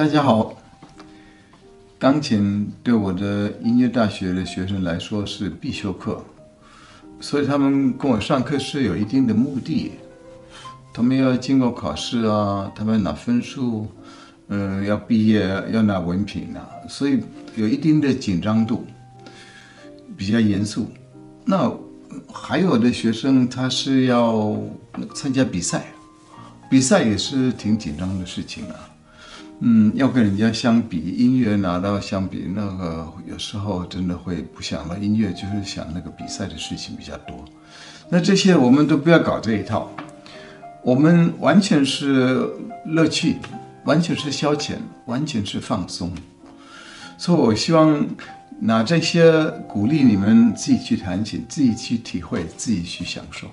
[0.00, 0.54] 大家好，
[1.98, 6.24] 钢琴对我的音乐大学的学生来说是必修课，
[7.20, 9.92] 所以他们跟我上课是有一定的目的，
[10.94, 13.88] 他们要经过考试啊，他们拿分数，
[14.48, 17.20] 嗯，要毕业要拿文凭啊，所以
[17.54, 18.86] 有一定的紧张度，
[20.16, 20.90] 比较严肃。
[21.44, 21.70] 那
[22.32, 24.56] 还有的学生他是要
[25.14, 25.92] 参加比赛，
[26.70, 28.86] 比赛也是挺紧张的事情啊。
[29.62, 37.44] 嗯，要跟人家相比，音乐拿到相比那个，有时候真的会不想到音乐，就是想那个比赛的事情比较多。
[38.08, 39.90] 那这些我们都不要搞这一套，
[40.82, 42.48] 我们完全是
[42.86, 43.36] 乐趣，
[43.84, 46.10] 完全是消遣，完全是放松。
[47.18, 48.06] 所以我希望
[48.60, 53.46] 拿这些鼓励你们自己去弹琴，自己去体会，自己去享受。